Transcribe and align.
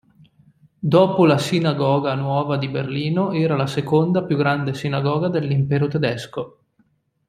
Dopo 0.79 1.27
la 1.27 1.37
Sinagoga 1.37 2.15
nuova 2.15 2.57
di 2.57 2.67
Berlino 2.69 3.33
era 3.33 3.55
la 3.55 3.67
seconda 3.67 4.23
più 4.23 4.35
grande 4.35 4.73
sinagoga 4.73 5.27
dell'Impero 5.27 5.87
tedesco. 5.87 6.59